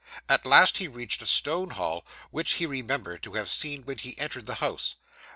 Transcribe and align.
At 0.27 0.47
last 0.47 0.79
he 0.79 0.87
reached 0.87 1.21
a 1.21 1.27
stone 1.27 1.69
hall, 1.69 2.07
which 2.31 2.53
he 2.53 2.65
remembered 2.65 3.21
to 3.21 3.33
have 3.35 3.51
seen 3.51 3.83
when 3.83 3.99
he 3.99 4.17
entered 4.17 4.47
the 4.47 4.55
house. 4.55 4.95